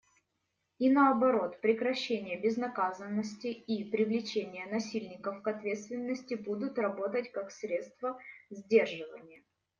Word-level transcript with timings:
И 0.79 0.89
наоборот, 0.89 1.61
прекращение 1.61 2.39
безнаказанности 2.41 3.45
и 3.49 3.83
привлечение 3.87 4.65
насильников 4.65 5.43
к 5.43 5.47
ответственности 5.47 6.33
будут 6.33 6.79
работать 6.79 7.31
как 7.31 7.51
средство 7.51 8.19
сдерживания. 8.49 9.43